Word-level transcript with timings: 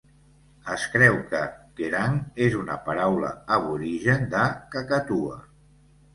Es 0.75 0.85
creu 0.93 1.19
que 1.33 1.41
"kerang" 1.79 2.15
és 2.47 2.57
una 2.61 2.79
paraula 2.89 3.31
aborigen 3.59 4.27
de 4.35 4.49
"cacatua". 4.79 5.39